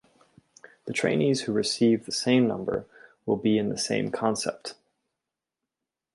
The 0.85 0.93
trainees 0.93 1.41
who 1.41 1.53
receive 1.53 2.07
the 2.07 2.11
same 2.11 2.47
number 2.47 2.87
will 3.27 3.35
be 3.35 3.59
in 3.59 3.69
the 3.69 3.77
same 3.77 4.09
concept. 4.09 4.73